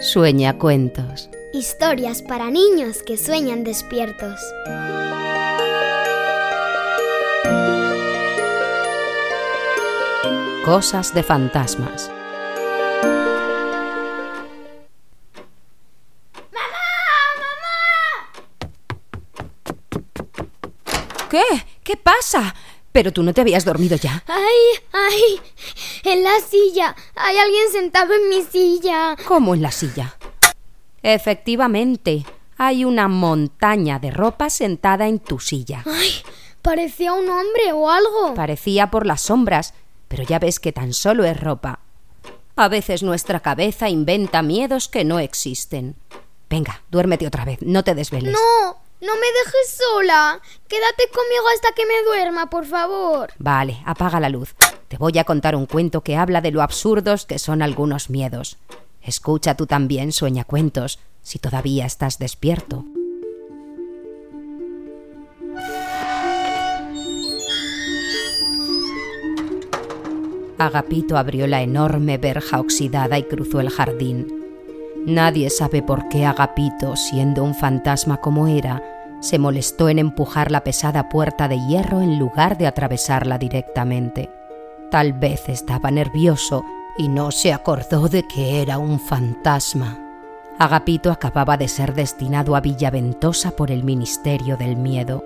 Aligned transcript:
Sueña 0.00 0.56
cuentos. 0.58 1.28
Historias 1.52 2.22
para 2.22 2.50
niños 2.50 3.02
que 3.02 3.16
sueñan 3.16 3.64
despiertos. 3.64 4.40
Cosas 10.64 11.12
de 11.14 11.24
fantasmas. 11.24 12.12
¿Qué? 21.28 21.42
¿Qué 21.82 21.96
pasa? 21.96 22.54
Pero 22.92 23.12
tú 23.12 23.22
no 23.22 23.34
te 23.34 23.40
habías 23.40 23.64
dormido 23.64 23.96
ya. 23.96 24.22
¡Ay, 24.26 24.82
ay! 24.92 25.40
En 26.04 26.22
la 26.22 26.40
silla. 26.40 26.96
Hay 27.14 27.36
alguien 27.36 27.70
sentado 27.70 28.14
en 28.14 28.28
mi 28.28 28.42
silla. 28.42 29.16
¿Cómo 29.26 29.54
en 29.54 29.62
la 29.62 29.70
silla? 29.70 30.16
Efectivamente, 31.02 32.24
hay 32.56 32.84
una 32.84 33.08
montaña 33.08 33.98
de 33.98 34.10
ropa 34.10 34.50
sentada 34.50 35.06
en 35.06 35.20
tu 35.20 35.38
silla. 35.38 35.84
¡Ay! 35.86 36.10
Parecía 36.62 37.12
un 37.12 37.28
hombre 37.28 37.72
o 37.72 37.90
algo. 37.90 38.34
Parecía 38.34 38.90
por 38.90 39.06
las 39.06 39.20
sombras, 39.20 39.74
pero 40.08 40.24
ya 40.24 40.38
ves 40.38 40.58
que 40.58 40.72
tan 40.72 40.92
solo 40.92 41.24
es 41.24 41.38
ropa. 41.38 41.80
A 42.56 42.68
veces 42.68 43.04
nuestra 43.04 43.40
cabeza 43.40 43.88
inventa 43.88 44.42
miedos 44.42 44.88
que 44.88 45.04
no 45.04 45.20
existen. 45.20 45.94
Venga, 46.50 46.82
duérmete 46.90 47.26
otra 47.26 47.44
vez, 47.44 47.58
no 47.62 47.84
te 47.84 47.94
desveles. 47.94 48.32
No, 48.32 48.77
no 49.00 49.14
me 49.14 49.26
dejes 49.44 49.78
sola. 49.78 50.40
Quédate 50.66 51.08
conmigo 51.12 51.44
hasta 51.54 51.72
que 51.72 51.86
me 51.86 52.02
duerma, 52.04 52.50
por 52.50 52.66
favor. 52.66 53.32
Vale, 53.38 53.80
apaga 53.84 54.20
la 54.20 54.28
luz. 54.28 54.54
Te 54.88 54.96
voy 54.96 55.18
a 55.18 55.24
contar 55.24 55.54
un 55.54 55.66
cuento 55.66 56.02
que 56.02 56.16
habla 56.16 56.40
de 56.40 56.50
lo 56.50 56.62
absurdos 56.62 57.26
que 57.26 57.38
son 57.38 57.62
algunos 57.62 58.10
miedos. 58.10 58.56
Escucha 59.02 59.54
tú 59.54 59.66
también, 59.66 60.12
sueña 60.12 60.44
cuentos, 60.44 60.98
si 61.22 61.38
todavía 61.38 61.86
estás 61.86 62.18
despierto. 62.18 62.84
Agapito 70.58 71.16
abrió 71.16 71.46
la 71.46 71.62
enorme 71.62 72.18
verja 72.18 72.58
oxidada 72.58 73.16
y 73.16 73.22
cruzó 73.22 73.60
el 73.60 73.70
jardín. 73.70 74.37
Nadie 75.08 75.48
sabe 75.48 75.82
por 75.82 76.10
qué 76.10 76.26
Agapito, 76.26 76.94
siendo 76.94 77.42
un 77.42 77.54
fantasma 77.54 78.18
como 78.18 78.46
era, 78.46 78.82
se 79.20 79.38
molestó 79.38 79.88
en 79.88 79.98
empujar 79.98 80.50
la 80.50 80.62
pesada 80.62 81.08
puerta 81.08 81.48
de 81.48 81.58
hierro 81.58 82.02
en 82.02 82.18
lugar 82.18 82.58
de 82.58 82.66
atravesarla 82.66 83.38
directamente. 83.38 84.30
Tal 84.90 85.14
vez 85.14 85.48
estaba 85.48 85.90
nervioso 85.90 86.62
y 86.98 87.08
no 87.08 87.30
se 87.30 87.54
acordó 87.54 88.10
de 88.10 88.28
que 88.28 88.60
era 88.60 88.76
un 88.76 89.00
fantasma. 89.00 89.98
Agapito 90.58 91.10
acababa 91.10 91.56
de 91.56 91.68
ser 91.68 91.94
destinado 91.94 92.54
a 92.54 92.60
Villaventosa 92.60 93.52
por 93.52 93.70
el 93.70 93.84
Ministerio 93.84 94.58
del 94.58 94.76
Miedo. 94.76 95.24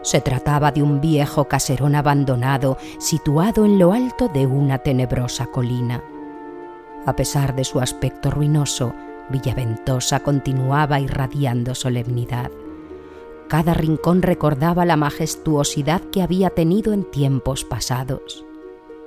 Se 0.00 0.22
trataba 0.22 0.72
de 0.72 0.82
un 0.82 1.02
viejo 1.02 1.44
caserón 1.44 1.94
abandonado 1.94 2.78
situado 2.98 3.66
en 3.66 3.78
lo 3.78 3.92
alto 3.92 4.28
de 4.28 4.46
una 4.46 4.78
tenebrosa 4.78 5.44
colina. 5.44 6.02
A 7.04 7.14
pesar 7.16 7.54
de 7.54 7.64
su 7.64 7.80
aspecto 7.80 8.30
ruinoso, 8.30 8.94
Villaventosa 9.30 10.20
continuaba 10.20 11.00
irradiando 11.00 11.74
solemnidad. 11.74 12.50
Cada 13.48 13.74
rincón 13.74 14.22
recordaba 14.22 14.84
la 14.84 14.96
majestuosidad 14.96 16.02
que 16.10 16.22
había 16.22 16.50
tenido 16.50 16.92
en 16.92 17.04
tiempos 17.04 17.64
pasados. 17.64 18.44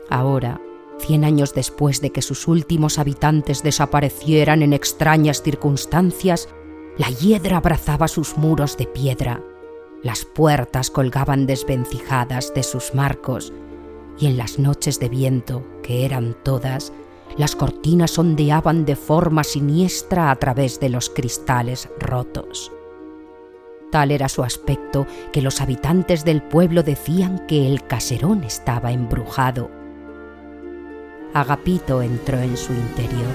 Ahora, 0.10 0.60
cien 1.00 1.24
años 1.24 1.54
después 1.54 2.02
de 2.02 2.12
que 2.12 2.22
sus 2.22 2.48
últimos 2.48 3.00
habitantes 3.00 3.64
desaparecieran 3.64 4.62
en 4.62 4.74
extrañas 4.74 5.42
circunstancias, 5.42 6.50
la 6.98 7.10
hiedra 7.10 7.58
abrazaba 7.58 8.08
sus 8.08 8.38
muros 8.38 8.78
de 8.78 8.86
piedra, 8.86 9.42
las 10.04 10.26
puertas 10.26 10.92
colgaban 10.92 11.48
desvencijadas 11.48 12.54
de 12.54 12.64
sus 12.64 12.94
marcos, 12.94 13.54
y 14.20 14.28
en 14.28 14.38
las 14.38 14.60
noches 14.60 15.00
de 15.00 15.10
viento, 15.10 15.64
que 15.82 16.06
eran 16.06 16.36
todas, 16.44 16.92
las 17.38 17.56
cortinas 17.56 18.18
ondeaban 18.20 18.86
de 18.86 18.96
forma 18.96 19.44
siniestra 19.44 20.32
a 20.32 20.36
través 20.36 20.80
de 20.80 20.90
los 20.90 21.10
cristales 21.10 21.90
rotos. 22.00 22.72
Tal 23.92 24.12
era 24.12 24.28
su 24.28 24.44
aspecto 24.44 25.06
que 25.32 25.42
los 25.42 25.62
habitantes 25.62 26.26
del 26.26 26.42
pueblo 26.42 26.82
decían 26.82 27.46
que 27.48 27.68
el 27.68 27.86
caserón 27.86 28.44
estaba 28.44 28.92
embrujado. 28.92 29.70
Agapito 31.34 32.02
entró 32.02 32.40
en 32.40 32.58
su 32.58 32.74
interior. 32.74 33.34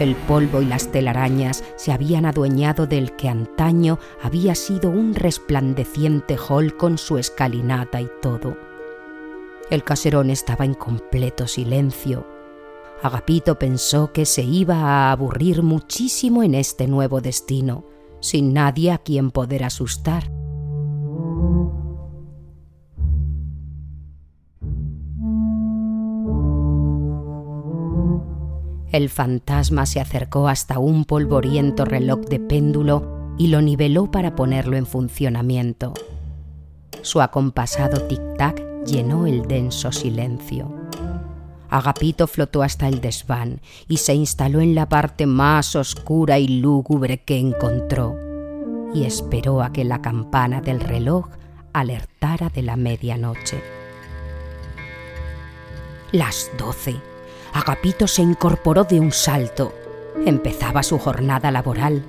El 0.00 0.16
polvo 0.16 0.62
y 0.62 0.64
las 0.64 0.88
telarañas 0.88 1.62
se 1.76 1.92
habían 1.92 2.24
adueñado 2.24 2.86
del 2.86 3.14
que 3.16 3.28
antaño 3.28 3.98
había 4.22 4.54
sido 4.54 4.90
un 4.90 5.14
resplandeciente 5.14 6.36
hall 6.36 6.76
con 6.76 6.98
su 6.98 7.18
escalinata 7.18 8.00
y 8.00 8.08
todo. 8.22 8.56
El 9.70 9.84
caserón 9.84 10.30
estaba 10.30 10.64
en 10.64 10.74
completo 10.74 11.46
silencio. 11.46 12.26
Agapito 13.02 13.58
pensó 13.58 14.12
que 14.12 14.26
se 14.26 14.42
iba 14.42 14.76
a 14.76 15.12
aburrir 15.12 15.62
muchísimo 15.62 16.42
en 16.42 16.54
este 16.54 16.86
nuevo 16.86 17.22
destino, 17.22 17.84
sin 18.20 18.52
nadie 18.52 18.92
a 18.92 18.98
quien 18.98 19.30
poder 19.30 19.64
asustar. 19.64 20.30
El 28.92 29.08
fantasma 29.08 29.86
se 29.86 30.00
acercó 30.00 30.48
hasta 30.48 30.78
un 30.78 31.04
polvoriento 31.04 31.84
reloj 31.84 32.20
de 32.22 32.40
péndulo 32.40 33.34
y 33.38 33.46
lo 33.46 33.62
niveló 33.62 34.10
para 34.10 34.34
ponerlo 34.34 34.76
en 34.76 34.84
funcionamiento. 34.84 35.94
Su 37.00 37.22
acompasado 37.22 38.08
tic-tac 38.08 38.84
llenó 38.84 39.26
el 39.26 39.42
denso 39.42 39.90
silencio. 39.92 40.79
Agapito 41.70 42.26
flotó 42.26 42.62
hasta 42.62 42.88
el 42.88 43.00
desván 43.00 43.60
y 43.86 43.98
se 43.98 44.14
instaló 44.14 44.60
en 44.60 44.74
la 44.74 44.88
parte 44.88 45.26
más 45.26 45.76
oscura 45.76 46.38
y 46.38 46.48
lúgubre 46.48 47.22
que 47.22 47.38
encontró, 47.38 48.16
y 48.92 49.04
esperó 49.04 49.62
a 49.62 49.72
que 49.72 49.84
la 49.84 50.02
campana 50.02 50.60
del 50.60 50.80
reloj 50.80 51.28
alertara 51.72 52.48
de 52.48 52.62
la 52.62 52.76
medianoche. 52.76 53.62
Las 56.10 56.50
doce. 56.58 56.96
Agapito 57.52 58.08
se 58.08 58.22
incorporó 58.22 58.82
de 58.82 58.98
un 58.98 59.12
salto. 59.12 59.72
Empezaba 60.26 60.82
su 60.82 60.98
jornada 60.98 61.52
laboral. 61.52 62.02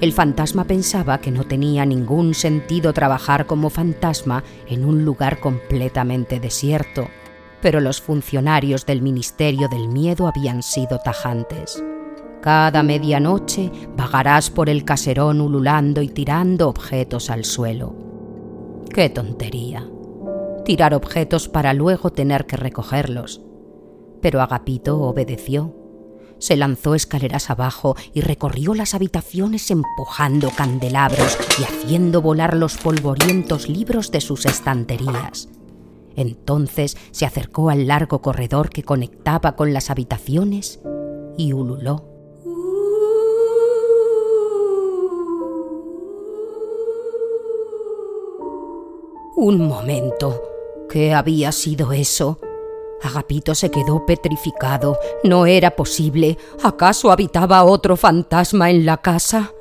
El 0.00 0.12
fantasma 0.12 0.64
pensaba 0.64 1.20
que 1.20 1.30
no 1.30 1.44
tenía 1.44 1.86
ningún 1.86 2.34
sentido 2.34 2.92
trabajar 2.92 3.46
como 3.46 3.70
fantasma 3.70 4.42
en 4.66 4.84
un 4.84 5.04
lugar 5.04 5.38
completamente 5.38 6.40
desierto, 6.40 7.06
pero 7.62 7.80
los 7.80 8.02
funcionarios 8.02 8.84
del 8.84 9.00
Ministerio 9.00 9.68
del 9.68 9.88
Miedo 9.88 10.26
habían 10.26 10.62
sido 10.62 10.98
tajantes. 10.98 11.82
Cada 12.42 12.82
medianoche 12.82 13.70
vagarás 13.96 14.50
por 14.50 14.68
el 14.68 14.84
caserón 14.84 15.40
ululando 15.40 16.02
y 16.02 16.08
tirando 16.08 16.68
objetos 16.68 17.30
al 17.30 17.44
suelo. 17.44 17.94
¡Qué 18.92 19.08
tontería! 19.08 19.88
Tirar 20.64 20.92
objetos 20.92 21.48
para 21.48 21.72
luego 21.72 22.10
tener 22.10 22.44
que 22.46 22.56
recogerlos 22.56 23.40
pero 24.22 24.40
Agapito 24.40 25.00
obedeció. 25.00 25.76
Se 26.38 26.56
lanzó 26.56 26.94
escaleras 26.94 27.50
abajo 27.50 27.94
y 28.14 28.22
recorrió 28.22 28.74
las 28.74 28.94
habitaciones 28.94 29.70
empujando 29.70 30.50
candelabros 30.50 31.36
y 31.60 31.64
haciendo 31.64 32.22
volar 32.22 32.56
los 32.56 32.78
polvorientos 32.78 33.68
libros 33.68 34.10
de 34.10 34.20
sus 34.20 34.46
estanterías. 34.46 35.48
Entonces 36.16 36.96
se 37.10 37.26
acercó 37.26 37.70
al 37.70 37.86
largo 37.86 38.22
corredor 38.22 38.70
que 38.70 38.82
conectaba 38.82 39.56
con 39.56 39.72
las 39.72 39.90
habitaciones 39.90 40.80
y 41.36 41.52
ululó. 41.52 42.08
Un 49.36 49.66
momento. 49.66 50.42
¿Qué 50.88 51.14
había 51.14 51.52
sido 51.52 51.92
eso? 51.92 52.38
Agapito 53.02 53.54
se 53.54 53.70
quedó 53.70 54.06
petrificado. 54.06 54.98
No 55.24 55.46
era 55.46 55.72
posible. 55.72 56.38
¿Acaso 56.62 57.10
habitaba 57.10 57.64
otro 57.64 57.96
fantasma 57.96 58.70
en 58.70 58.86
la 58.86 58.98
casa? 58.98 59.52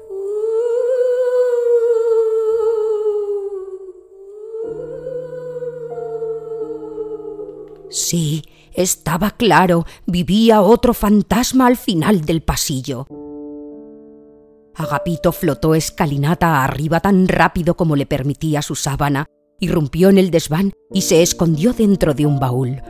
Sí, 7.91 8.43
estaba 8.73 9.31
claro. 9.31 9.85
Vivía 10.05 10.61
otro 10.61 10.93
fantasma 10.93 11.67
al 11.67 11.77
final 11.77 12.21
del 12.21 12.41
pasillo. 12.41 13.05
Agapito 14.73 15.33
flotó 15.33 15.75
escalinata 15.75 16.63
arriba 16.63 17.01
tan 17.01 17.27
rápido 17.27 17.75
como 17.75 17.97
le 17.97 18.05
permitía 18.05 18.61
su 18.61 18.75
sábana, 18.75 19.25
irrumpió 19.59 20.09
en 20.09 20.17
el 20.17 20.31
desván 20.31 20.71
y 20.91 21.01
se 21.01 21.21
escondió 21.21 21.73
dentro 21.73 22.13
de 22.13 22.25
un 22.25 22.39
baúl. 22.39 22.81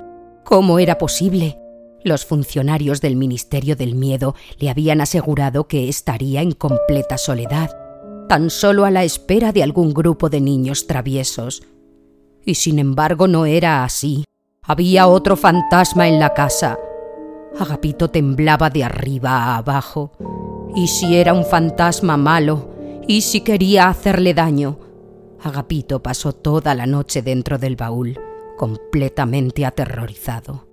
¿Cómo 0.46 0.78
era 0.78 1.00
posible? 1.00 1.58
Los 2.04 2.26
funcionarios 2.26 3.02
del 3.02 3.16
Ministerio 3.16 3.76
del 3.76 3.96
Miedo 3.96 4.36
le 4.60 4.70
habían 4.70 5.02
asegurado 5.02 5.68
que 5.68 5.90
estaría 5.90 6.42
en 6.42 6.52
completa 6.52 7.18
soledad, 7.18 7.76
tan 8.30 8.50
solo 8.50 8.86
a 8.86 8.92
la 8.92 9.04
espera 9.04 9.52
de 9.52 9.64
algún 9.64 9.94
grupo 9.94 10.30
de 10.30 10.42
niños 10.42 10.88
traviesos. 10.88 11.64
Y 12.46 12.56
sin 12.56 12.80
embargo 12.80 13.28
no 13.28 13.46
era 13.46 13.84
así. 13.84 14.24
Había 14.64 15.08
otro 15.08 15.36
fantasma 15.38 16.08
en 16.08 16.20
la 16.20 16.36
casa. 16.36 16.78
Agapito 17.60 18.12
temblaba 18.12 18.70
de 18.70 18.84
arriba 18.84 19.32
a 19.32 19.58
abajo. 19.58 20.12
¿Y 20.76 20.88
si 20.88 21.16
era 21.16 21.34
un 21.34 21.46
fantasma 21.46 22.16
malo? 22.16 22.70
¿Y 23.08 23.22
si 23.22 23.42
quería 23.42 23.90
hacerle 23.90 24.36
daño? 24.36 24.78
Agapito 25.42 26.04
pasó 26.04 26.34
toda 26.34 26.76
la 26.76 26.86
noche 26.86 27.24
dentro 27.24 27.58
del 27.58 27.76
baúl, 27.76 28.20
completamente 28.56 29.66
aterrorizado. 29.66 30.68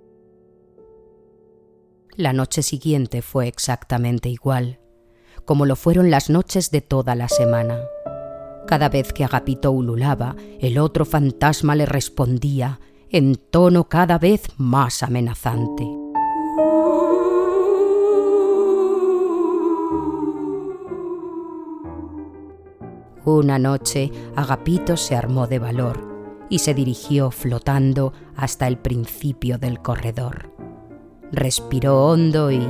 La 2.15 2.31
noche 2.31 2.61
siguiente 2.61 3.23
fue 3.23 3.47
exactamente 3.47 4.29
igual, 4.29 4.79
como 5.45 5.65
lo 5.65 5.75
fueron 5.75 6.11
las 6.11 6.29
noches 6.29 6.69
de 6.69 6.81
toda 6.81 7.15
la 7.15 7.27
semana. 7.27 7.79
Cada 8.67 8.87
vez 8.87 9.13
que 9.13 9.23
Agapito 9.23 9.71
ululaba, 9.71 10.35
el 10.59 10.77
otro 10.77 11.05
fantasma 11.05 11.73
le 11.73 11.87
respondía 11.87 12.79
en 13.11 13.35
tono 13.35 13.89
cada 13.89 14.17
vez 14.17 14.43
más 14.57 15.03
amenazante. 15.03 15.85
Una 23.25 23.59
noche, 23.59 24.11
Agapito 24.35 24.97
se 24.97 25.15
armó 25.15 25.47
de 25.47 25.59
valor 25.59 26.47
y 26.49 26.59
se 26.59 26.73
dirigió 26.73 27.31
flotando 27.31 28.13
hasta 28.35 28.67
el 28.67 28.77
principio 28.77 29.57
del 29.57 29.81
corredor. 29.81 30.51
Respiró 31.31 32.05
hondo 32.07 32.51
y... 32.51 32.65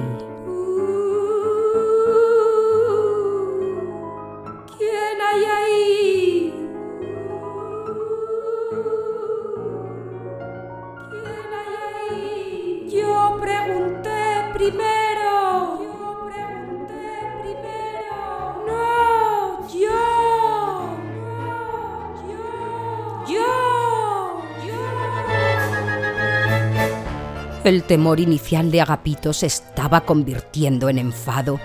El 27.63 27.83
temor 27.83 28.21
inicial 28.21 28.71
de 28.71 28.79
Agapito 28.79 29.33
se 29.33 29.47
estaba 29.47 30.01
convirtiendo 30.01 30.87
en 30.87 30.97
enfado. 30.97 31.59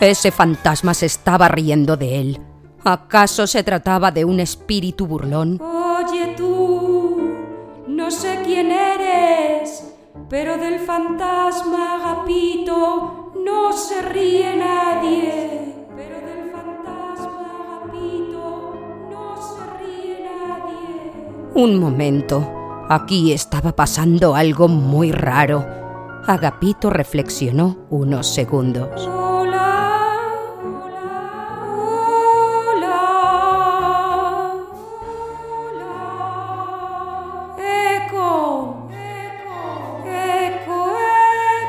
Ese 0.00 0.30
fantasma 0.30 0.92
se 0.92 1.06
estaba 1.06 1.48
riendo 1.48 1.96
de 1.96 2.20
él. 2.20 2.40
¿Acaso 2.84 3.46
se 3.46 3.62
trataba 3.62 4.10
de 4.10 4.26
un 4.26 4.38
espíritu 4.38 5.06
burlón? 5.06 5.60
Oye 5.62 6.34
tú, 6.36 7.20
no 7.86 8.10
sé 8.10 8.40
quién 8.44 8.70
eres, 8.70 9.82
pero 10.28 10.58
del 10.58 10.78
fantasma 10.80 11.94
Agapito 11.94 13.32
no 13.44 13.72
se 13.72 14.02
ríe 14.02 14.56
nadie. 14.56 15.74
Pero 15.96 16.16
del 16.20 16.50
fantasma 16.52 17.80
Agapito 17.80 19.08
no 19.10 19.36
se 19.36 19.84
ríe 19.84 20.20
nadie. 20.22 21.52
Un 21.54 21.80
momento. 21.80 22.57
Aquí 22.90 23.32
estaba 23.32 23.76
pasando 23.76 24.34
algo 24.34 24.66
muy 24.66 25.12
raro. 25.12 25.62
Agapito 26.26 26.88
reflexionó 26.88 27.76
unos 27.90 28.26
segundos. 28.26 29.06
Hola, 29.06 30.16
hola, 30.64 31.60
hola. 32.72 32.94
Eco, 37.58 38.88
eco, 38.90 40.06
eco, 40.06 40.96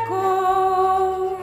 eco, 0.05 1.37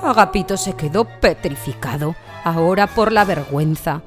eco. 0.00 0.08
Agapito 0.08 0.56
se 0.56 0.74
quedó 0.74 1.06
petrificado, 1.20 2.14
ahora 2.44 2.86
por 2.86 3.10
la 3.10 3.24
vergüenza. 3.24 4.02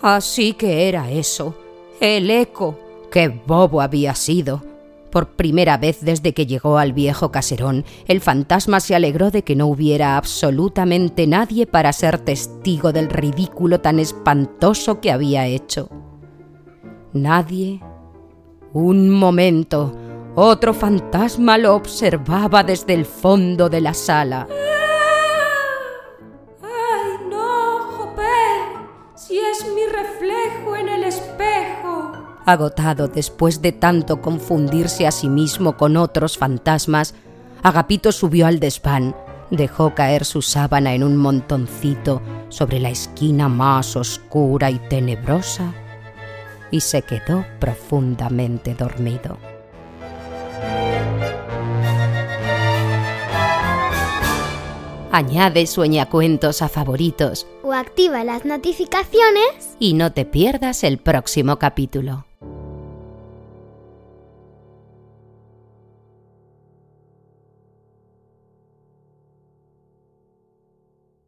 Así 0.00 0.54
que 0.54 0.88
era 0.88 1.10
eso, 1.10 1.54
el 2.00 2.30
eco. 2.30 2.78
¡Qué 3.14 3.28
bobo 3.28 3.80
había 3.80 4.12
sido! 4.16 4.60
Por 5.12 5.36
primera 5.36 5.76
vez 5.76 6.00
desde 6.00 6.34
que 6.34 6.46
llegó 6.46 6.78
al 6.78 6.92
viejo 6.92 7.30
caserón, 7.30 7.84
el 8.08 8.20
fantasma 8.20 8.80
se 8.80 8.96
alegró 8.96 9.30
de 9.30 9.44
que 9.44 9.54
no 9.54 9.68
hubiera 9.68 10.16
absolutamente 10.16 11.28
nadie 11.28 11.68
para 11.68 11.92
ser 11.92 12.18
testigo 12.18 12.92
del 12.92 13.08
ridículo 13.08 13.80
tan 13.80 14.00
espantoso 14.00 15.00
que 15.00 15.12
había 15.12 15.46
hecho. 15.46 15.88
Nadie. 17.12 17.80
Un 18.72 19.10
momento. 19.10 19.94
Otro 20.34 20.74
fantasma 20.74 21.56
lo 21.56 21.76
observaba 21.76 22.64
desde 22.64 22.94
el 22.94 23.04
fondo 23.04 23.68
de 23.68 23.80
la 23.80 23.94
sala. 23.94 24.48
Agotado 32.46 33.08
después 33.08 33.62
de 33.62 33.72
tanto 33.72 34.20
confundirse 34.20 35.06
a 35.06 35.10
sí 35.10 35.28
mismo 35.28 35.76
con 35.76 35.96
otros 35.96 36.36
fantasmas, 36.36 37.14
Agapito 37.62 38.12
subió 38.12 38.46
al 38.46 38.60
desván, 38.60 39.16
dejó 39.50 39.94
caer 39.94 40.26
su 40.26 40.42
sábana 40.42 40.92
en 40.94 41.02
un 41.02 41.16
montoncito 41.16 42.20
sobre 42.50 42.80
la 42.80 42.90
esquina 42.90 43.48
más 43.48 43.96
oscura 43.96 44.70
y 44.70 44.78
tenebrosa 44.78 45.72
y 46.70 46.80
se 46.80 47.02
quedó 47.02 47.46
profundamente 47.60 48.74
dormido. 48.74 49.38
Añade 55.12 55.66
sueñacuentos 55.68 56.60
a 56.60 56.68
favoritos 56.68 57.46
O 57.62 57.72
activa 57.72 58.24
las 58.24 58.44
notificaciones. 58.44 59.76
y 59.78 59.94
no 59.94 60.12
te 60.12 60.24
pierdas 60.24 60.82
el 60.82 60.98
próximo 60.98 61.56
capítulo. 61.60 62.26